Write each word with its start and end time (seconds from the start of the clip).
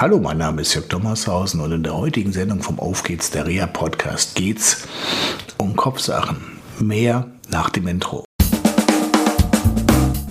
Hallo, 0.00 0.20
mein 0.20 0.38
Name 0.38 0.60
ist 0.60 0.74
Jörg 0.74 0.86
Dommershausen 0.86 1.60
und 1.60 1.72
in 1.72 1.82
der 1.82 1.96
heutigen 1.96 2.30
Sendung 2.30 2.62
vom 2.62 2.78
Auf 2.78 3.02
geht's, 3.02 3.32
der 3.32 3.48
Rea 3.48 3.66
Podcast, 3.66 4.36
geht's 4.36 4.86
um 5.56 5.74
Kopfsachen. 5.74 6.36
Mehr 6.78 7.26
nach 7.48 7.68
dem 7.70 7.88
Intro. 7.88 8.24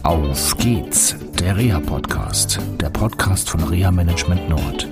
Auf 0.03 0.55
geht's, 0.55 1.17
der 1.37 1.57
Rea 1.57 1.81
Podcast, 1.81 2.61
der 2.79 2.89
Podcast 2.91 3.49
von 3.49 3.61
Rea 3.65 3.91
Management 3.91 4.47
Nord. 4.47 4.87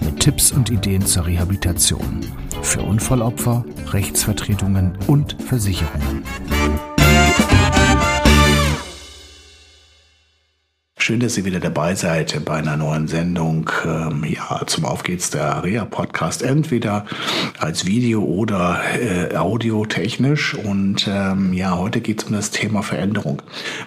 Mit 0.00 0.18
Tipps 0.18 0.50
und 0.50 0.70
Ideen 0.70 1.06
zur 1.06 1.26
Rehabilitation 1.26 2.26
für 2.62 2.82
Unfallopfer, 2.82 3.64
Rechtsvertretungen 3.92 4.98
und 5.06 5.36
Versicherungen. 5.46 6.24
Schön, 11.02 11.18
dass 11.18 11.38
ihr 11.38 11.46
wieder 11.46 11.60
dabei 11.60 11.94
seid 11.94 12.44
bei 12.44 12.56
einer 12.56 12.76
neuen 12.76 13.08
Sendung. 13.08 13.70
Ähm, 13.86 14.22
ja, 14.22 14.60
zum 14.66 14.84
Auf 14.84 15.02
geht's 15.02 15.30
der 15.30 15.56
Area 15.56 15.86
Podcast. 15.86 16.42
Entweder 16.42 17.06
als 17.58 17.86
Video 17.86 18.22
oder 18.22 18.78
äh, 19.00 19.34
audiotechnisch. 19.34 20.54
Und 20.54 21.08
ähm, 21.10 21.54
ja, 21.54 21.78
heute 21.78 22.02
geht's 22.02 22.24
um 22.24 22.34
das 22.34 22.50
Thema 22.50 22.82
Veränderung. 22.82 23.40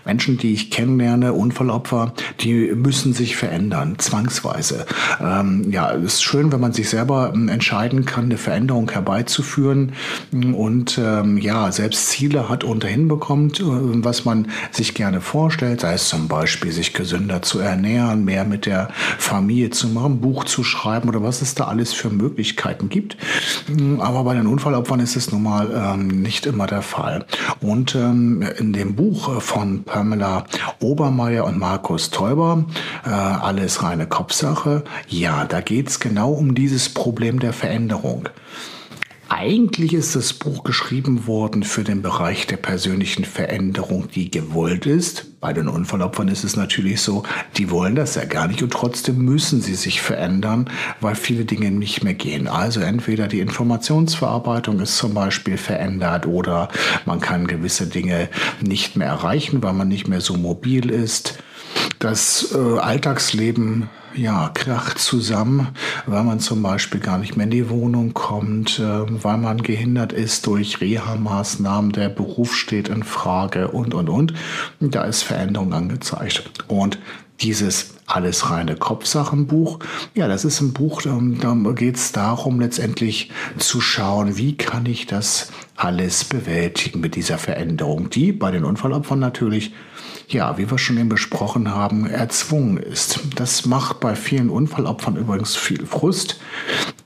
Menschen, 0.05 0.39
die 0.39 0.53
ich 0.53 0.71
kennenlerne, 0.71 1.33
Unfallopfer, 1.33 2.13
die 2.39 2.73
müssen 2.73 3.13
sich 3.13 3.35
verändern, 3.35 3.99
zwangsweise. 3.99 4.87
Ähm, 5.21 5.69
ja, 5.69 5.93
es 5.93 6.15
ist 6.15 6.23
schön, 6.23 6.51
wenn 6.51 6.61
man 6.61 6.73
sich 6.73 6.89
selber 6.89 7.31
ähm, 7.35 7.47
entscheiden 7.47 8.05
kann, 8.05 8.25
eine 8.25 8.37
Veränderung 8.37 8.89
herbeizuführen 8.89 9.93
und 10.31 10.97
ähm, 10.97 11.37
ja, 11.37 11.71
selbst 11.71 12.09
Ziele 12.09 12.49
hat 12.49 12.63
und 12.63 12.83
dahin 12.83 13.07
bekommt, 13.07 13.59
äh, 13.59 13.63
was 13.67 14.25
man 14.25 14.47
sich 14.71 14.95
gerne 14.95 15.21
vorstellt, 15.21 15.81
sei 15.81 15.93
es 15.93 16.09
zum 16.09 16.27
Beispiel 16.27 16.71
sich 16.71 16.91
gesünder 17.03 17.41
zu 17.41 17.59
ernähren, 17.59 18.23
mehr 18.23 18.45
mit 18.45 18.65
der 18.65 18.87
Familie 19.17 19.71
zu 19.71 19.89
machen, 19.89 20.21
Buch 20.21 20.45
zu 20.45 20.63
schreiben 20.63 21.09
oder 21.09 21.21
was 21.21 21.41
es 21.41 21.53
da 21.53 21.65
alles 21.65 21.91
für 21.91 22.09
Möglichkeiten 22.09 22.87
gibt. 22.87 23.17
Aber 23.99 24.23
bei 24.23 24.33
den 24.35 24.47
Unfallopfern 24.47 25.01
ist 25.01 25.17
es 25.17 25.29
nun 25.33 25.43
mal 25.43 25.69
ähm, 25.75 26.07
nicht 26.21 26.45
immer 26.45 26.65
der 26.65 26.81
Fall. 26.81 27.25
Und 27.59 27.93
ähm, 27.95 28.41
in 28.57 28.71
dem 28.71 28.95
Buch 28.95 29.41
von 29.41 29.83
Pamela 29.83 30.45
Obermeier 30.79 31.43
und 31.43 31.59
Markus 31.59 32.09
Teuber, 32.09 32.63
äh, 33.05 33.09
alles 33.09 33.83
reine 33.83 34.07
Kopfsache, 34.07 34.85
ja, 35.09 35.43
da 35.43 35.59
geht 35.59 35.89
es 35.89 35.99
genau 35.99 36.31
um 36.31 36.55
dieses 36.55 36.87
Problem 36.87 37.39
der 37.39 37.51
Veränderung. 37.51 38.29
Eigentlich 39.35 39.95
ist 39.95 40.15
das 40.15 40.31
Buch 40.31 40.63
geschrieben 40.63 41.25
worden 41.25 41.63
für 41.63 41.83
den 41.83 42.03
Bereich 42.03 42.45
der 42.45 42.57
persönlichen 42.57 43.25
Veränderung, 43.25 44.07
die 44.13 44.29
gewollt 44.29 44.85
ist. 44.85 45.39
Bei 45.41 45.53
den 45.53 45.67
Unfallopfern 45.67 46.27
ist 46.27 46.43
es 46.43 46.55
natürlich 46.55 47.01
so, 47.01 47.23
die 47.57 47.71
wollen 47.71 47.95
das 47.95 48.13
ja 48.13 48.25
gar 48.25 48.47
nicht 48.47 48.61
und 48.61 48.71
trotzdem 48.71 49.25
müssen 49.25 49.59
sie 49.59 49.73
sich 49.73 50.03
verändern, 50.03 50.69
weil 51.01 51.15
viele 51.15 51.45
Dinge 51.45 51.71
nicht 51.71 52.03
mehr 52.03 52.13
gehen. 52.13 52.47
Also 52.47 52.81
entweder 52.81 53.27
die 53.27 53.39
Informationsverarbeitung 53.39 54.79
ist 54.79 54.97
zum 54.97 55.15
Beispiel 55.15 55.57
verändert 55.57 56.27
oder 56.27 56.69
man 57.07 57.19
kann 57.19 57.47
gewisse 57.47 57.87
Dinge 57.87 58.29
nicht 58.61 58.97
mehr 58.97 59.07
erreichen, 59.07 59.63
weil 59.63 59.73
man 59.73 59.87
nicht 59.87 60.07
mehr 60.07 60.21
so 60.21 60.37
mobil 60.37 60.91
ist. 60.91 61.39
Das 61.97 62.53
äh, 62.53 62.77
Alltagsleben 62.77 63.89
ja, 64.15 64.49
kracht 64.53 64.99
zusammen, 64.99 65.69
weil 66.05 66.23
man 66.23 66.39
zum 66.39 66.61
Beispiel 66.61 66.99
gar 66.99 67.17
nicht 67.17 67.35
mehr 67.35 67.45
in 67.45 67.51
die 67.51 67.69
Wohnung 67.69 68.13
kommt, 68.13 68.79
äh, 68.79 69.23
weil 69.23 69.37
man 69.37 69.63
gehindert 69.63 70.13
ist 70.13 70.47
durch 70.47 70.81
Reha-Maßnahmen, 70.81 71.91
der 71.91 72.09
Beruf 72.09 72.55
steht 72.55 72.87
in 72.87 73.03
Frage 73.03 73.69
und, 73.69 73.93
und, 73.93 74.09
und. 74.09 74.33
Da 74.79 75.03
ist 75.03 75.23
Veränderung 75.23 75.73
angezeigt. 75.73 76.43
Und 76.67 76.99
dieses 77.41 77.95
alles 78.05 78.49
reine 78.49 78.75
Kopfsachenbuch. 78.75 79.79
Ja, 80.13 80.27
das 80.27 80.45
ist 80.45 80.61
ein 80.61 80.73
Buch, 80.73 81.01
da 81.01 81.19
geht 81.73 81.95
es 81.95 82.11
darum, 82.11 82.59
letztendlich 82.59 83.31
zu 83.57 83.81
schauen, 83.81 84.37
wie 84.37 84.55
kann 84.55 84.85
ich 84.85 85.07
das 85.07 85.51
alles 85.75 86.23
bewältigen 86.23 86.99
mit 86.99 87.15
dieser 87.15 87.37
Veränderung, 87.37 88.09
die 88.09 88.31
bei 88.31 88.51
den 88.51 88.63
Unfallopfern 88.65 89.19
natürlich 89.19 89.73
ja, 90.27 90.57
wie 90.57 90.69
wir 90.69 90.77
schon 90.77 90.97
eben 90.97 91.09
besprochen 91.09 91.73
haben, 91.73 92.07
erzwungen 92.07 92.77
ist. 92.77 93.19
Das 93.35 93.65
macht 93.65 93.99
bei 93.99 94.15
vielen 94.15 94.49
Unfallopfern 94.49 95.15
übrigens 95.15 95.55
viel 95.55 95.85
Frust 95.85 96.39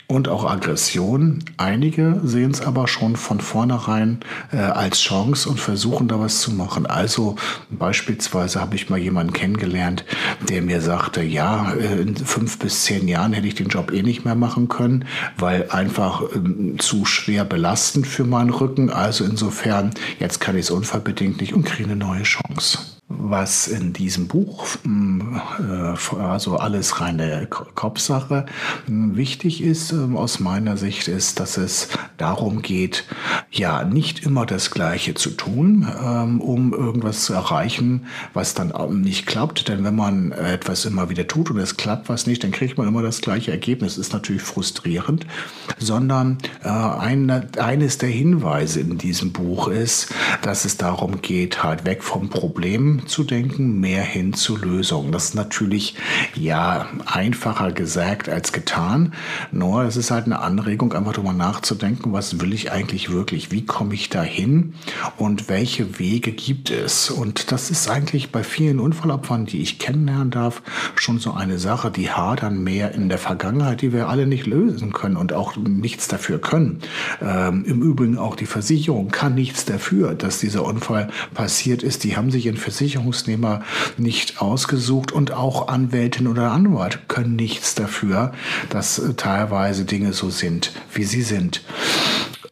und 0.07 0.29
auch 0.29 0.49
Aggression. 0.49 1.43
Einige 1.57 2.21
sehen 2.23 2.51
es 2.51 2.61
aber 2.61 2.87
schon 2.87 3.17
von 3.17 3.41
vornherein 3.41 4.21
äh, 4.51 4.57
als 4.57 5.01
Chance 5.01 5.49
und 5.49 5.59
versuchen 5.59 6.07
da 6.07 6.19
was 6.19 6.39
zu 6.39 6.51
machen. 6.51 6.85
Also 6.85 7.35
beispielsweise 7.69 8.61
habe 8.61 8.75
ich 8.75 8.89
mal 8.89 8.97
jemanden 8.97 9.33
kennengelernt, 9.33 10.05
der 10.47 10.61
mir 10.61 10.81
sagte, 10.81 11.21
ja, 11.21 11.73
äh, 11.73 12.01
in 12.01 12.15
fünf 12.15 12.57
bis 12.59 12.85
zehn 12.85 13.07
Jahren 13.07 13.33
hätte 13.33 13.47
ich 13.47 13.55
den 13.55 13.67
Job 13.67 13.91
eh 13.91 14.01
nicht 14.01 14.23
mehr 14.23 14.35
machen 14.35 14.69
können, 14.69 15.05
weil 15.37 15.69
einfach 15.71 16.23
äh, 16.23 16.77
zu 16.77 17.03
schwer 17.05 17.43
belastend 17.43 18.07
für 18.07 18.23
meinen 18.23 18.49
Rücken. 18.51 18.89
Also 18.89 19.25
insofern, 19.25 19.91
jetzt 20.19 20.39
kann 20.39 20.55
ich 20.55 20.65
es 20.65 20.71
unverbedingt 20.71 21.41
nicht 21.41 21.53
und 21.53 21.65
kriege 21.65 21.89
eine 21.89 21.97
neue 21.97 22.23
Chance 22.23 22.96
was 23.29 23.67
in 23.67 23.93
diesem 23.93 24.27
Buch, 24.27 24.67
hm, 24.83 25.41
äh, 25.59 26.15
also 26.21 26.57
alles 26.57 27.01
reine 27.01 27.47
Kopfsache, 27.47 28.45
hm, 28.85 29.15
wichtig 29.15 29.61
ist 29.61 29.91
ähm, 29.91 30.17
aus 30.17 30.39
meiner 30.39 30.77
Sicht, 30.77 31.07
ist, 31.07 31.39
dass 31.39 31.57
es 31.57 31.89
darum 32.17 32.61
geht, 32.61 33.05
ja, 33.51 33.83
nicht 33.83 34.23
immer 34.25 34.45
das 34.45 34.71
Gleiche 34.71 35.13
zu 35.13 35.31
tun, 35.31 35.87
ähm, 36.03 36.41
um 36.41 36.73
irgendwas 36.73 37.23
zu 37.23 37.33
erreichen, 37.33 38.05
was 38.33 38.53
dann 38.53 38.73
nicht 39.01 39.25
klappt. 39.25 39.67
Denn 39.67 39.83
wenn 39.83 39.95
man 39.95 40.31
etwas 40.31 40.85
immer 40.85 41.09
wieder 41.09 41.27
tut 41.27 41.51
und 41.51 41.59
es 41.59 41.77
klappt 41.77 42.09
was 42.09 42.27
nicht, 42.27 42.43
dann 42.43 42.51
kriegt 42.51 42.77
man 42.77 42.87
immer 42.87 43.01
das 43.01 43.21
gleiche 43.21 43.51
Ergebnis. 43.51 43.95
Das 43.95 44.07
ist 44.07 44.13
natürlich 44.13 44.41
frustrierend, 44.41 45.25
sondern 45.77 46.37
äh, 46.63 46.69
eines 46.69 47.97
der 47.97 48.09
Hinweise 48.09 48.79
in 48.79 48.97
diesem 48.97 49.31
Buch 49.31 49.67
ist, 49.67 50.13
dass 50.41 50.65
es 50.65 50.77
darum 50.77 51.21
geht, 51.21 51.63
halt 51.63 51.85
weg 51.85 52.03
vom 52.03 52.29
Problem 52.29 53.07
zu 53.07 53.16
denken, 53.23 53.79
mehr 53.79 54.03
hin 54.03 54.33
zu 54.33 54.57
Lösungen. 54.57 55.11
Das 55.11 55.25
ist 55.25 55.35
natürlich 55.35 55.95
ja 56.35 56.87
einfacher 57.05 57.71
gesagt 57.71 58.29
als 58.29 58.51
getan. 58.51 59.13
Nur 59.51 59.83
es 59.83 59.97
ist 59.97 60.11
halt 60.11 60.25
eine 60.25 60.39
Anregung, 60.39 60.93
einfach 60.93 61.13
darüber 61.13 61.33
nachzudenken, 61.33 62.13
was 62.13 62.39
will 62.39 62.53
ich 62.53 62.71
eigentlich 62.71 63.11
wirklich? 63.11 63.51
Wie 63.51 63.65
komme 63.65 63.93
ich 63.93 64.09
da 64.09 64.23
hin? 64.23 64.73
Und 65.17 65.49
welche 65.49 65.99
Wege 65.99 66.31
gibt 66.31 66.69
es? 66.69 67.09
Und 67.09 67.51
das 67.51 67.69
ist 67.71 67.89
eigentlich 67.89 68.31
bei 68.31 68.43
vielen 68.43 68.79
Unfallopfern, 68.79 69.45
die 69.45 69.61
ich 69.61 69.79
kennenlernen 69.79 70.31
darf, 70.31 70.61
schon 70.95 71.19
so 71.19 71.33
eine 71.33 71.59
Sache, 71.59 71.91
die 71.91 72.11
hadern 72.11 72.63
mehr 72.63 72.93
in 72.93 73.09
der 73.09 73.17
Vergangenheit, 73.17 73.81
die 73.81 73.93
wir 73.93 74.09
alle 74.09 74.27
nicht 74.27 74.45
lösen 74.45 74.93
können 74.93 75.17
und 75.17 75.33
auch 75.33 75.55
nichts 75.57 76.07
dafür 76.07 76.39
können. 76.39 76.79
Ähm, 77.21 77.65
Im 77.65 77.81
Übrigen 77.81 78.17
auch 78.17 78.35
die 78.35 78.45
Versicherung 78.45 79.09
kann 79.09 79.35
nichts 79.35 79.65
dafür, 79.65 80.13
dass 80.15 80.39
dieser 80.39 80.63
Unfall 80.65 81.09
passiert 81.33 81.83
ist. 81.83 82.03
Die 82.03 82.15
haben 82.15 82.31
sich 82.31 82.45
in 82.45 82.57
Versicherung 82.57 83.06
Versicherungsnehmer 83.07 83.63
nicht 83.97 84.41
ausgesucht 84.41 85.11
und 85.11 85.31
auch 85.31 85.67
Anwältin 85.67 86.27
oder 86.27 86.51
Anwalt 86.51 87.07
können 87.07 87.35
nichts 87.35 87.75
dafür, 87.75 88.33
dass 88.69 88.99
äh, 88.99 89.13
teilweise 89.13 89.85
Dinge 89.85 90.13
so 90.13 90.29
sind, 90.29 90.71
wie 90.93 91.03
sie 91.03 91.21
sind. 91.21 91.63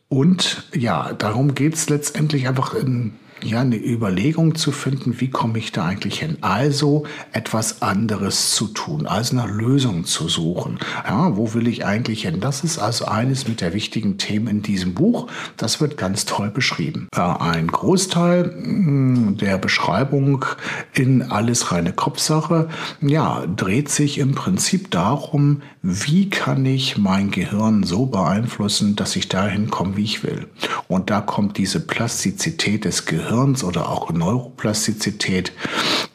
Und 0.08 0.64
ja, 0.74 1.14
darum 1.14 1.56
geht 1.56 1.74
es 1.74 1.90
letztendlich 1.90 2.48
einfach 2.48 2.74
in 2.74 3.14
ja, 3.44 3.62
eine 3.62 3.76
Überlegung 3.78 4.56
zu 4.56 4.72
finden, 4.72 5.20
wie 5.20 5.30
komme 5.30 5.60
ich 5.60 5.72
da 5.72 5.86
eigentlich 5.86 6.20
hin? 6.20 6.38
Also 6.42 7.06
etwas 7.32 7.82
anderes 7.82 8.52
zu 8.52 8.68
tun, 8.68 9.08
also 9.08 9.36
nach 9.36 9.50
Lösungen 9.50 10.06
zu 10.06 10.30
suchen. 10.30 10.80
Ja, 11.06 11.36
wo 11.36 11.54
will 11.54 11.68
ich 11.68 11.86
eigentlich 11.86 12.24
hin? 12.24 12.40
Das 12.40 12.64
ist 12.64 12.80
also 12.80 13.06
eines 13.06 13.48
mit 13.48 13.62
der 13.62 13.74
wichtigen 13.74 14.18
Themen 14.18 14.48
in 14.48 14.62
diesem 14.62 14.94
Buch. 14.94 15.28
Das 15.58 15.82
wird 15.82 15.98
ganz 15.98 16.26
toll 16.26 16.50
beschrieben. 16.50 17.08
Äh, 17.16 17.22
ein 17.22 17.68
Großteil 17.68 18.46
hm, 18.46 19.38
der 19.38 19.58
Beschreibung 19.58 20.46
in 20.94 21.22
alles 21.24 21.72
reine 21.72 21.94
Kopfsache, 21.94 22.70
ja, 23.02 23.46
dreht 23.48 23.90
sich 23.90 24.18
im 24.18 24.34
Prinzip 24.34 24.92
darum, 24.92 25.62
wie 25.82 26.30
kann 26.30 26.66
ich 26.66 26.98
mein 26.98 27.32
Gehirn 27.32 27.84
so 27.84 28.06
beeinflussen, 28.06 28.96
dass 28.96 29.16
ich 29.16 29.30
dahin 29.30 29.70
komme, 29.70 29.98
wie 29.98 30.04
ich 30.04 30.24
will. 30.24 30.48
Und 30.88 31.10
da 31.10 31.22
kommt 31.22 31.58
diese 31.58 31.80
Plastizität 31.80 32.86
des 32.86 33.06
Gehirns 33.06 33.64
oder 33.64 33.90
auch 33.90 34.12
Neuroplastizität 34.12 35.52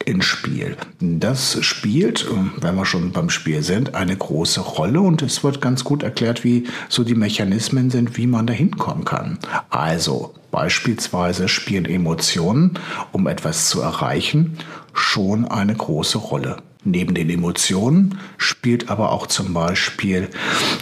ins 0.05 0.25
Spiel. 0.25 0.77
Das 0.99 1.63
spielt, 1.63 2.27
wenn 2.59 2.75
wir 2.75 2.85
schon 2.85 3.11
beim 3.11 3.29
Spiel 3.29 3.63
sind, 3.63 3.95
eine 3.95 4.15
große 4.15 4.61
Rolle 4.61 5.01
und 5.01 5.21
es 5.21 5.43
wird 5.43 5.61
ganz 5.61 5.83
gut 5.83 6.03
erklärt, 6.03 6.43
wie 6.43 6.67
so 6.89 7.03
die 7.03 7.15
Mechanismen 7.15 7.89
sind, 7.89 8.17
wie 8.17 8.27
man 8.27 8.47
da 8.47 8.53
hinkommen 8.53 9.05
kann. 9.05 9.39
Also 9.69 10.33
beispielsweise 10.51 11.47
spielen 11.47 11.85
Emotionen, 11.85 12.79
um 13.11 13.27
etwas 13.27 13.69
zu 13.69 13.81
erreichen, 13.81 14.57
schon 14.93 15.45
eine 15.45 15.75
große 15.75 16.17
Rolle. 16.17 16.57
Neben 16.83 17.13
den 17.13 17.29
Emotionen 17.29 18.17
spielt 18.37 18.89
aber 18.89 19.11
auch 19.11 19.27
zum 19.27 19.53
Beispiel 19.53 20.29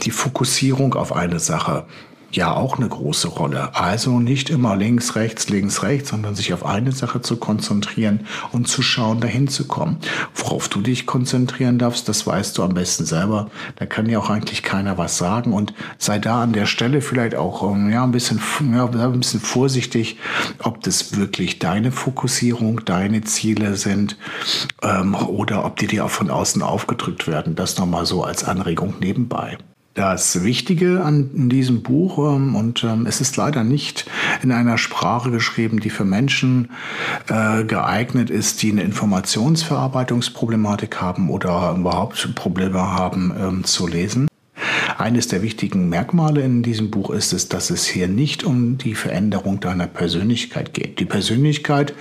die 0.03 0.11
Fokussierung 0.11 0.93
auf 0.93 1.13
eine 1.13 1.39
Sache 1.39 1.85
ja 2.31 2.53
auch 2.53 2.77
eine 2.77 2.87
große 2.87 3.27
Rolle. 3.27 3.75
Also 3.75 4.19
nicht 4.19 4.49
immer 4.49 4.75
links, 4.75 5.15
rechts, 5.15 5.49
links, 5.49 5.83
rechts, 5.83 6.09
sondern 6.09 6.35
sich 6.35 6.53
auf 6.53 6.65
eine 6.65 6.91
Sache 6.91 7.21
zu 7.21 7.37
konzentrieren 7.37 8.21
und 8.51 8.67
zu 8.67 8.81
schauen, 8.81 9.19
dahin 9.19 9.47
zu 9.47 9.67
kommen. 9.67 9.97
Worauf 10.35 10.69
du 10.69 10.81
dich 10.81 11.05
konzentrieren 11.05 11.79
darfst, 11.79 12.07
das 12.09 12.25
weißt 12.25 12.57
du 12.57 12.63
am 12.63 12.73
besten 12.73 13.05
selber. 13.05 13.49
Da 13.77 13.85
kann 13.85 14.05
dir 14.05 14.19
auch 14.19 14.29
eigentlich 14.29 14.63
keiner 14.63 14.97
was 14.97 15.17
sagen 15.17 15.53
und 15.53 15.73
sei 15.97 16.19
da 16.19 16.41
an 16.41 16.53
der 16.53 16.65
Stelle 16.65 17.01
vielleicht 17.01 17.35
auch 17.35 17.63
ähm, 17.63 17.89
ja, 17.91 18.03
ein, 18.03 18.11
bisschen, 18.11 18.41
ja, 18.73 18.85
ein 18.85 19.19
bisschen 19.19 19.39
vorsichtig, 19.39 20.17
ob 20.63 20.83
das 20.83 21.17
wirklich 21.17 21.59
deine 21.59 21.91
Fokussierung, 21.91 22.85
deine 22.85 23.21
Ziele 23.21 23.75
sind 23.75 24.17
ähm, 24.81 25.15
oder 25.15 25.65
ob 25.65 25.77
die 25.77 25.87
dir 25.87 26.05
auch 26.05 26.09
von 26.09 26.29
außen 26.29 26.61
aufgedrückt 26.61 27.27
werden. 27.27 27.55
Das 27.55 27.77
nochmal 27.77 28.05
so 28.05 28.23
als 28.23 28.43
Anregung 28.43 28.95
nebenbei. 28.99 29.57
Das 29.99 30.43
Wichtige 30.45 31.03
an 31.03 31.49
diesem 31.49 31.83
Buch, 31.83 32.19
ähm, 32.19 32.55
und 32.55 32.85
ähm, 32.85 33.05
es 33.05 33.19
ist 33.19 33.35
leider 33.35 33.65
nicht 33.65 34.09
in 34.41 34.53
einer 34.53 34.77
Sprache 34.77 35.29
geschrieben, 35.29 35.81
die 35.81 35.89
für 35.89 36.05
Menschen 36.05 36.69
äh, 37.27 37.65
geeignet 37.65 38.29
ist, 38.29 38.61
die 38.61 38.71
eine 38.71 38.83
Informationsverarbeitungsproblematik 38.83 41.01
haben 41.01 41.29
oder 41.29 41.75
überhaupt 41.77 42.33
Probleme 42.33 42.79
haben 42.79 43.33
ähm, 43.37 43.65
zu 43.65 43.87
lesen. 43.87 44.29
Eines 44.99 45.29
der 45.29 45.41
wichtigen 45.41 45.87
Merkmale 45.87 46.41
in 46.41 46.61
diesem 46.61 46.91
Buch 46.91 47.09
ist 47.09 47.31
es, 47.31 47.47
dass 47.47 47.69
es 47.69 47.85
hier 47.85 48.09
nicht 48.09 48.43
um 48.43 48.77
die 48.77 48.95
Veränderung 48.95 49.61
deiner 49.61 49.87
Persönlichkeit 49.87 50.73
geht. 50.73 50.99
Die 50.99 51.05
Persönlichkeit, 51.05 51.93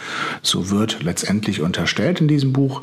so 0.42 0.70
wird 0.70 1.00
letztendlich 1.04 1.60
unterstellt 1.60 2.20
in 2.20 2.26
diesem 2.26 2.52
Buch, 2.52 2.82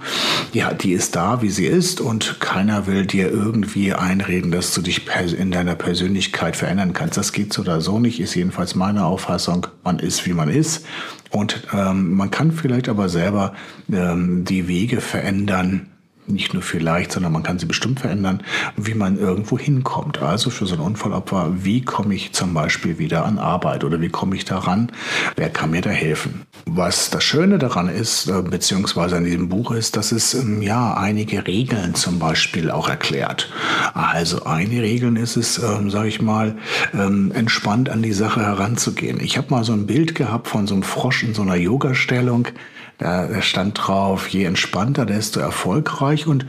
ja, 0.54 0.74
die 0.74 0.94
ist 0.94 1.18
da, 1.18 1.42
wie 1.42 1.50
sie 1.50 1.66
ist 1.66 2.00
und 2.00 2.40
keiner 2.40 2.88
will 2.88 3.06
dir 3.06 3.30
irgendwie 3.30 3.94
einreden, 3.94 4.52
dass 4.52 4.74
du 4.74 4.82
dich 4.82 5.02
in 5.38 5.52
deiner 5.52 5.76
Persönlichkeit 5.76 6.56
verändern 6.56 6.94
kannst. 6.94 7.18
Das 7.18 7.34
geht 7.34 7.52
so 7.52 7.64
oder 7.64 7.82
so 7.82 8.00
nicht, 8.00 8.22
ist 8.22 8.36
jedenfalls 8.36 8.74
meine 8.74 9.04
Auffassung. 9.04 9.68
Man 9.84 10.00
ist, 10.00 10.26
wie 10.26 10.34
man 10.34 10.48
ist. 10.48 10.86
Und 11.30 11.68
ähm, 11.74 12.14
man 12.14 12.32
kann 12.32 12.54
vielleicht 12.54 12.88
aber 12.88 13.10
selber 13.10 13.54
ähm, 13.92 14.46
die 14.46 14.70
Wege 14.70 15.02
verändern, 15.02 15.88
nicht 16.28 16.54
nur 16.54 16.64
vielleicht, 16.64 17.12
sondern 17.12 17.32
man 17.32 17.44
kann 17.44 17.60
sie 17.60 17.66
bestimmt 17.66 18.00
verändern, 18.00 18.44
wie 18.76 18.94
man 18.94 19.18
irgendwo 19.18 19.58
hinkommt. 19.58 20.22
Also 20.22 20.50
für 20.50 20.66
so 20.66 20.76
ein 20.76 20.82
Unfallopfer, 20.82 21.52
wie 21.64 21.82
komme 21.82 22.16
ich 22.16 22.34
zum 22.34 22.54
Beispiel 22.54 22.98
wieder 22.98 23.26
an 23.26 23.40
Arbeit 23.40 23.84
oder 23.84 24.02
wie 24.02 24.10
komme 24.10 24.36
ich 24.36 24.46
daran? 24.46 24.92
Wer 25.36 25.50
kann 25.50 25.72
mir 25.72 25.82
da 25.82 25.90
helfen? 25.90 26.46
Was 26.78 27.10
das 27.10 27.24
Schöne 27.24 27.58
daran 27.58 27.88
ist, 27.88 28.28
äh, 28.28 28.42
beziehungsweise 28.42 29.16
in 29.16 29.24
diesem 29.24 29.48
Buch 29.48 29.72
ist, 29.72 29.96
dass 29.96 30.12
es 30.12 30.34
ähm, 30.34 30.62
ja 30.62 30.94
einige 30.96 31.48
Regeln 31.48 31.96
zum 31.96 32.20
Beispiel 32.20 32.70
auch 32.70 32.90
erklärt. 32.90 33.50
Also 33.94 34.44
eine 34.44 34.82
Regel 34.82 35.16
ist 35.16 35.38
es, 35.38 35.58
ähm, 35.58 35.90
sage 35.90 36.10
ich 36.10 36.22
mal, 36.22 36.58
ähm, 36.94 37.32
entspannt 37.34 37.88
an 37.88 38.02
die 38.02 38.12
Sache 38.12 38.42
heranzugehen. 38.42 39.22
Ich 39.22 39.38
habe 39.38 39.52
mal 39.52 39.64
so 39.64 39.72
ein 39.72 39.88
Bild 39.88 40.16
gehabt 40.16 40.50
von 40.50 40.68
so 40.68 40.74
einem 40.74 40.84
Frosch 40.84 41.24
in 41.24 41.34
so 41.34 41.44
einer 41.44 41.56
Yoga-Stellung. 41.56 42.50
Da 42.98 43.42
stand 43.42 43.78
drauf, 43.78 44.30
je 44.30 44.46
entspannter, 44.46 45.06
desto 45.06 45.42
erfolgreich. 45.42 46.28
Und 46.28 46.46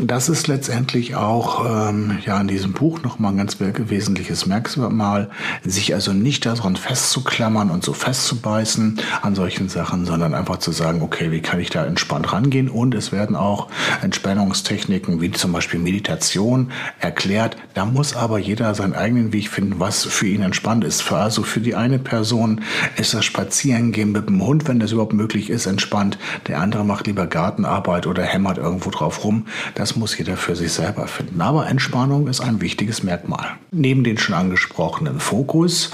das 0.00 0.28
ist 0.28 0.46
letztendlich 0.46 1.16
auch 1.16 1.88
ähm, 1.88 2.18
ja 2.24 2.40
in 2.40 2.46
diesem 2.46 2.72
Buch 2.72 3.02
nochmal 3.02 3.32
ein 3.32 3.38
ganz 3.38 3.56
wesentliches 3.58 4.46
Merkmal, 4.46 5.28
sich 5.64 5.94
also 5.94 6.12
nicht 6.12 6.46
daran 6.46 6.76
festzuklammern 6.76 7.70
und 7.70 7.84
so 7.84 7.94
festzubeißen 7.94 9.00
an 9.22 9.34
solchen 9.34 9.67
Sachen, 9.68 10.06
sondern 10.06 10.34
einfach 10.34 10.58
zu 10.58 10.72
sagen, 10.72 11.02
okay, 11.02 11.30
wie 11.30 11.40
kann 11.40 11.60
ich 11.60 11.70
da 11.70 11.84
entspannt 11.84 12.32
rangehen? 12.32 12.68
Und 12.68 12.94
es 12.94 13.12
werden 13.12 13.36
auch 13.36 13.68
Entspannungstechniken 14.02 15.20
wie 15.20 15.30
zum 15.30 15.52
Beispiel 15.52 15.80
Meditation 15.80 16.72
erklärt. 17.00 17.56
Da 17.74 17.84
muss 17.84 18.16
aber 18.16 18.38
jeder 18.38 18.74
seinen 18.74 18.94
eigenen 18.94 19.32
Weg 19.32 19.48
finden, 19.50 19.78
was 19.78 20.04
für 20.04 20.26
ihn 20.26 20.42
entspannt 20.42 20.84
ist. 20.84 21.02
Für 21.02 21.16
also 21.16 21.42
für 21.42 21.60
die 21.60 21.74
eine 21.74 21.98
Person 21.98 22.62
ist 22.96 23.14
das 23.14 23.24
Spazierengehen 23.24 24.12
mit 24.12 24.28
dem 24.28 24.44
Hund, 24.44 24.68
wenn 24.68 24.78
das 24.78 24.92
überhaupt 24.92 25.12
möglich 25.12 25.50
ist, 25.50 25.66
entspannt 25.66 25.88
entspannt, 25.88 26.18
der 26.46 26.60
andere 26.60 26.84
macht 26.84 27.06
lieber 27.06 27.26
Gartenarbeit 27.26 28.06
oder 28.06 28.22
hämmert 28.22 28.58
irgendwo 28.58 28.90
drauf 28.90 29.24
rum. 29.24 29.46
Das 29.74 29.96
muss 29.96 30.16
jeder 30.16 30.36
für 30.36 30.54
sich 30.54 30.72
selber 30.72 31.06
finden. 31.06 31.40
Aber 31.40 31.66
Entspannung 31.66 32.28
ist 32.28 32.40
ein 32.40 32.60
wichtiges 32.60 33.02
Merkmal. 33.02 33.56
Neben 33.70 34.04
den 34.04 34.18
schon 34.18 34.34
angesprochenen 34.34 35.20
Fokus, 35.20 35.90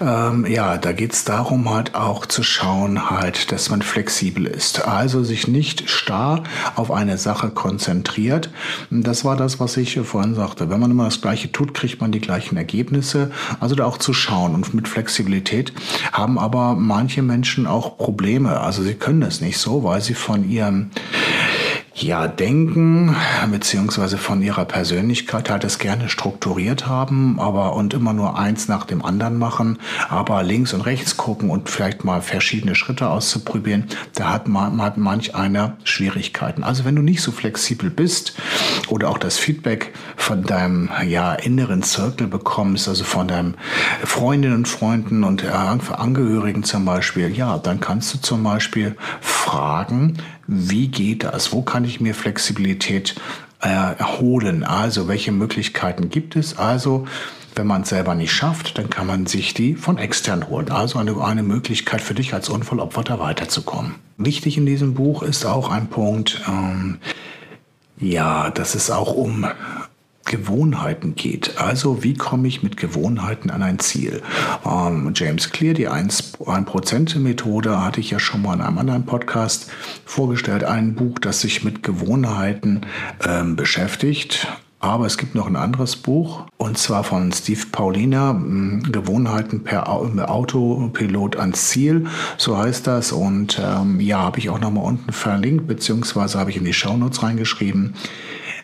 ähm, 0.00 0.46
ja, 0.46 0.78
da 0.78 0.92
geht 0.92 1.12
es 1.12 1.24
darum 1.24 1.70
halt 1.70 1.94
auch 1.94 2.26
zu 2.26 2.42
schauen 2.42 3.09
halt, 3.10 3.52
dass 3.52 3.70
man 3.70 3.82
flexibel 3.82 4.46
ist. 4.46 4.86
Also 4.86 5.24
sich 5.24 5.48
nicht 5.48 5.90
starr 5.90 6.44
auf 6.76 6.90
eine 6.90 7.18
Sache 7.18 7.50
konzentriert. 7.50 8.50
Das 8.90 9.24
war 9.24 9.36
das, 9.36 9.60
was 9.60 9.76
ich 9.76 9.98
vorhin 10.00 10.34
sagte. 10.34 10.70
Wenn 10.70 10.80
man 10.80 10.90
immer 10.90 11.04
das 11.04 11.20
Gleiche 11.20 11.50
tut, 11.52 11.74
kriegt 11.74 12.00
man 12.00 12.12
die 12.12 12.20
gleichen 12.20 12.56
Ergebnisse. 12.56 13.30
Also 13.58 13.74
da 13.74 13.84
auch 13.84 13.98
zu 13.98 14.12
schauen. 14.12 14.54
Und 14.54 14.74
mit 14.74 14.88
Flexibilität 14.88 15.72
haben 16.12 16.38
aber 16.38 16.74
manche 16.74 17.22
Menschen 17.22 17.66
auch 17.66 17.98
Probleme. 17.98 18.60
Also 18.60 18.82
sie 18.82 18.94
können 18.94 19.22
es 19.22 19.40
nicht 19.40 19.58
so, 19.58 19.84
weil 19.84 20.00
sie 20.00 20.14
von 20.14 20.48
ihrem 20.48 20.90
ja, 22.02 22.26
denken, 22.28 23.16
beziehungsweise 23.50 24.18
von 24.18 24.42
ihrer 24.42 24.64
Persönlichkeit 24.64 25.50
halt 25.50 25.64
es 25.64 25.78
gerne 25.78 26.08
strukturiert 26.08 26.86
haben, 26.86 27.38
aber 27.38 27.74
und 27.74 27.94
immer 27.94 28.12
nur 28.12 28.38
eins 28.38 28.68
nach 28.68 28.84
dem 28.84 29.04
anderen 29.04 29.38
machen, 29.38 29.78
aber 30.08 30.42
links 30.42 30.72
und 30.72 30.82
rechts 30.82 31.16
gucken 31.16 31.50
und 31.50 31.68
vielleicht 31.68 32.04
mal 32.04 32.22
verschiedene 32.22 32.74
Schritte 32.74 33.08
auszuprobieren, 33.08 33.84
da 34.14 34.32
hat, 34.32 34.48
man, 34.48 34.80
hat 34.82 34.96
manch 34.96 35.34
einer 35.34 35.76
Schwierigkeiten. 35.84 36.64
Also 36.64 36.84
wenn 36.84 36.96
du 36.96 37.02
nicht 37.02 37.22
so 37.22 37.32
flexibel 37.32 37.90
bist 37.90 38.34
oder 38.88 39.08
auch 39.08 39.18
das 39.18 39.38
Feedback 39.38 39.92
von 40.16 40.42
deinem 40.42 40.90
ja, 41.06 41.34
inneren 41.34 41.82
Circle 41.82 42.26
bekommst, 42.26 42.88
also 42.88 43.04
von 43.04 43.28
deinen 43.28 43.56
Freundinnen 44.04 44.56
und 44.56 44.68
Freunden 44.68 45.24
und 45.24 45.44
Angehörigen 45.50 46.62
zum 46.62 46.84
Beispiel, 46.84 47.36
ja, 47.36 47.58
dann 47.58 47.80
kannst 47.80 48.14
du 48.14 48.18
zum 48.18 48.42
Beispiel 48.42 48.96
fragen, 49.20 50.16
wie 50.52 50.88
geht 50.88 51.22
das? 51.22 51.52
Wo 51.52 51.62
kann 51.62 51.84
ich 51.84 52.00
mir 52.00 52.12
Flexibilität 52.12 53.14
äh, 53.62 53.68
erholen? 53.68 54.64
Also 54.64 55.06
welche 55.06 55.30
Möglichkeiten 55.30 56.10
gibt 56.10 56.34
es? 56.34 56.58
Also 56.58 57.06
wenn 57.54 57.68
man 57.68 57.82
es 57.82 57.90
selber 57.90 58.16
nicht 58.16 58.32
schafft, 58.32 58.76
dann 58.76 58.90
kann 58.90 59.06
man 59.06 59.26
sich 59.26 59.54
die 59.54 59.74
von 59.76 59.96
extern 59.96 60.48
holen. 60.48 60.70
Also 60.70 60.98
eine, 60.98 61.22
eine 61.22 61.44
Möglichkeit 61.44 62.00
für 62.00 62.14
dich 62.14 62.34
als 62.34 62.48
Unfallopfer 62.48 63.04
da 63.04 63.20
weiterzukommen. 63.20 63.94
Wichtig 64.16 64.56
in 64.56 64.66
diesem 64.66 64.94
Buch 64.94 65.22
ist 65.22 65.44
auch 65.44 65.70
ein 65.70 65.86
Punkt, 65.86 66.42
ähm, 66.48 66.98
ja, 68.00 68.50
dass 68.50 68.74
es 68.74 68.90
auch 68.90 69.14
um 69.14 69.46
Gewohnheiten 70.30 71.16
geht. 71.16 71.60
Also 71.60 72.04
wie 72.04 72.14
komme 72.14 72.46
ich 72.46 72.62
mit 72.62 72.76
Gewohnheiten 72.76 73.50
an 73.50 73.64
ein 73.64 73.80
Ziel? 73.80 74.22
Ähm, 74.64 75.12
James 75.12 75.50
Clear, 75.50 75.74
die 75.74 75.88
1%-Methode, 75.88 77.82
hatte 77.82 77.98
ich 77.98 78.12
ja 78.12 78.20
schon 78.20 78.42
mal 78.42 78.54
in 78.54 78.60
einem 78.60 78.78
anderen 78.78 79.06
Podcast 79.06 79.72
vorgestellt. 80.04 80.62
Ein 80.62 80.94
Buch, 80.94 81.18
das 81.18 81.40
sich 81.40 81.64
mit 81.64 81.82
Gewohnheiten 81.82 82.82
ähm, 83.26 83.56
beschäftigt. 83.56 84.46
Aber 84.78 85.04
es 85.04 85.18
gibt 85.18 85.34
noch 85.34 85.46
ein 85.46 85.56
anderes 85.56 85.96
Buch, 85.96 86.46
und 86.56 86.78
zwar 86.78 87.04
von 87.04 87.32
Steve 87.32 87.66
Paulina, 87.70 88.30
hm, 88.30 88.84
Gewohnheiten 88.90 89.62
per 89.62 89.90
Autopilot 89.90 91.36
ans 91.36 91.68
Ziel, 91.68 92.06
so 92.38 92.56
heißt 92.56 92.86
das. 92.86 93.12
Und 93.12 93.60
ähm, 93.62 94.00
ja, 94.00 94.20
habe 94.20 94.38
ich 94.38 94.48
auch 94.48 94.60
nochmal 94.60 94.84
unten 94.84 95.12
verlinkt, 95.12 95.66
beziehungsweise 95.66 96.38
habe 96.38 96.50
ich 96.50 96.56
in 96.56 96.64
die 96.64 96.72
Shownotes 96.72 97.22
reingeschrieben. 97.22 97.94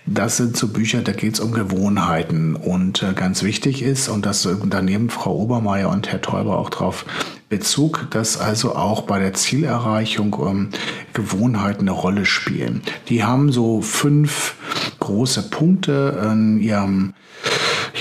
Das 0.07 0.37
sind 0.37 0.57
so 0.57 0.69
Bücher, 0.69 1.03
da 1.03 1.11
geht 1.11 1.35
es 1.35 1.41
um 1.41 1.51
Gewohnheiten. 1.51 2.55
Und 2.55 3.03
äh, 3.03 3.13
ganz 3.13 3.43
wichtig 3.43 3.83
ist, 3.83 4.09
und 4.09 4.25
das 4.25 4.47
unternehmen 4.47 5.11
Frau 5.11 5.37
Obermeier 5.37 5.91
und 5.91 6.11
Herr 6.11 6.23
Teuber 6.23 6.59
auch 6.59 6.71
drauf 6.71 7.05
Bezug, 7.49 8.09
dass 8.11 8.39
also 8.39 8.75
auch 8.75 9.03
bei 9.03 9.19
der 9.19 9.35
Zielerreichung 9.35 10.37
ähm, 10.47 10.69
Gewohnheiten 11.13 11.83
eine 11.83 11.93
Rolle 11.93 12.25
spielen. 12.25 12.83
Die 13.09 13.25
haben 13.25 13.53
so 13.53 13.81
fünf 13.81 14.55
große 15.01 15.51
Punkte 15.51 16.31
in 16.33 16.61
ihrem 16.61 17.15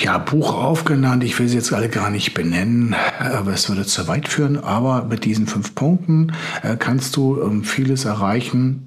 ja, 0.04 0.18
Buch 0.18 0.54
aufgenannt. 0.54 1.24
Ich 1.24 1.38
will 1.40 1.48
sie 1.48 1.56
jetzt 1.56 1.74
alle 1.74 1.90
gar 1.90 2.10
nicht 2.10 2.34
benennen, 2.34 2.96
aber 3.20 3.54
es 3.54 3.70
würde 3.70 3.86
zu 3.86 4.08
weit 4.08 4.28
führen. 4.28 4.58
Aber 4.58 5.06
mit 5.06 5.26
diesen 5.26 5.48
fünf 5.48 5.74
Punkten 5.74 6.34
äh, 6.64 6.76
kannst 6.78 7.16
du 7.16 7.42
ähm, 7.42 7.64
vieles 7.64 8.06
erreichen, 8.06 8.85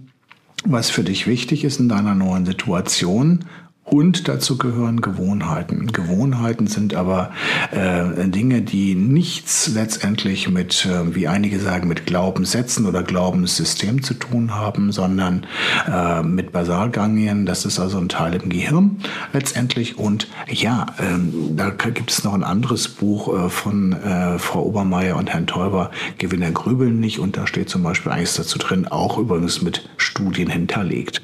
was 0.70 0.90
für 0.90 1.02
dich 1.02 1.26
wichtig 1.26 1.64
ist 1.64 1.80
in 1.80 1.88
deiner 1.88 2.14
neuen 2.14 2.44
Situation 2.46 3.44
und 3.90 4.28
dazu 4.28 4.58
gehören 4.58 5.00
Gewohnheiten. 5.00 5.86
Gewohnheiten 5.92 6.66
sind 6.66 6.94
aber 6.94 7.30
äh, 7.70 8.28
Dinge, 8.28 8.62
die 8.62 8.94
nichts 8.94 9.68
letztendlich 9.68 10.48
mit, 10.48 10.86
äh, 10.86 11.14
wie 11.14 11.28
einige 11.28 11.58
sagen, 11.58 11.88
mit 11.88 12.06
Glaubenssätzen 12.06 12.86
oder 12.86 13.02
Glaubenssystem 13.02 14.02
zu 14.02 14.14
tun 14.14 14.54
haben, 14.54 14.92
sondern 14.92 15.46
äh, 15.90 16.22
mit 16.22 16.52
Basalganglien. 16.52 17.46
Das 17.46 17.64
ist 17.64 17.78
also 17.80 17.98
ein 17.98 18.08
Teil 18.08 18.34
im 18.34 18.48
Gehirn 18.48 18.98
letztendlich. 19.32 19.98
Und 19.98 20.28
ja, 20.48 20.86
ähm, 20.98 21.56
da 21.56 21.70
gibt 21.70 22.10
es 22.10 22.24
noch 22.24 22.34
ein 22.34 22.44
anderes 22.44 22.88
Buch 22.88 23.46
äh, 23.46 23.48
von 23.48 23.92
äh, 23.92 24.38
Frau 24.38 24.62
Obermeier 24.62 25.16
und 25.16 25.30
Herrn 25.30 25.46
Teuber, 25.46 25.90
Gewinner 26.18 26.50
grübeln 26.50 27.00
nicht. 27.00 27.18
Und 27.18 27.36
da 27.36 27.46
steht 27.46 27.68
zum 27.68 27.82
Beispiel 27.82 28.12
eines 28.12 28.34
dazu 28.34 28.58
drin, 28.58 28.86
auch 28.86 29.18
übrigens 29.18 29.62
mit 29.62 29.88
Studien 29.96 30.50
hinterlegt. 30.50 31.22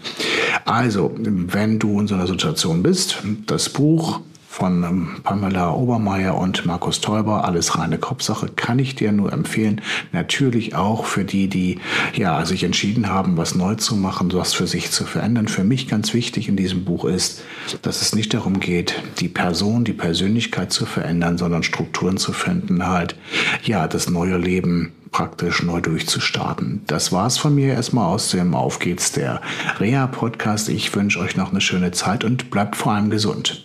Also, 0.64 1.14
wenn 1.16 1.78
du 1.78 2.00
in 2.00 2.06
so 2.06 2.14
einer 2.14 2.26
Situation 2.26 2.82
bist, 2.82 3.18
das 3.46 3.68
Buch 3.68 4.20
von 4.54 4.84
ähm, 4.84 5.08
Pamela 5.24 5.72
Obermeier 5.72 6.38
und 6.38 6.64
Markus 6.64 7.00
Teuber. 7.00 7.44
Alles 7.44 7.76
reine 7.76 7.98
Kopfsache 7.98 8.46
kann 8.54 8.78
ich 8.78 8.94
dir 8.94 9.10
nur 9.10 9.32
empfehlen. 9.32 9.80
Natürlich 10.12 10.76
auch 10.76 11.06
für 11.06 11.24
die, 11.24 11.48
die 11.48 11.80
ja 12.14 12.46
sich 12.46 12.62
entschieden 12.62 13.08
haben, 13.08 13.36
was 13.36 13.56
neu 13.56 13.74
zu 13.74 13.96
machen, 13.96 14.32
was 14.32 14.54
für 14.54 14.68
sich 14.68 14.92
zu 14.92 15.06
verändern. 15.06 15.48
Für 15.48 15.64
mich 15.64 15.88
ganz 15.88 16.14
wichtig 16.14 16.48
in 16.48 16.54
diesem 16.54 16.84
Buch 16.84 17.04
ist, 17.04 17.42
dass 17.82 18.00
es 18.00 18.14
nicht 18.14 18.32
darum 18.32 18.60
geht, 18.60 18.94
die 19.18 19.28
Person, 19.28 19.82
die 19.82 19.92
Persönlichkeit 19.92 20.72
zu 20.72 20.86
verändern, 20.86 21.36
sondern 21.36 21.64
Strukturen 21.64 22.16
zu 22.16 22.32
finden, 22.32 22.86
halt 22.86 23.16
ja 23.64 23.88
das 23.88 24.08
neue 24.08 24.38
Leben 24.38 24.92
praktisch 25.10 25.64
neu 25.64 25.80
durchzustarten. 25.80 26.82
Das 26.86 27.10
war's 27.10 27.38
von 27.38 27.56
mir 27.56 27.74
erstmal 27.74 28.06
aus 28.06 28.30
dem 28.30 28.54
Auf 28.54 28.78
geht's 28.78 29.10
der 29.10 29.40
Reha 29.80 30.06
Podcast. 30.06 30.68
Ich 30.68 30.94
wünsche 30.94 31.18
euch 31.18 31.36
noch 31.36 31.50
eine 31.50 31.60
schöne 31.60 31.90
Zeit 31.90 32.22
und 32.22 32.52
bleibt 32.52 32.76
vor 32.76 32.92
allem 32.92 33.10
gesund. 33.10 33.64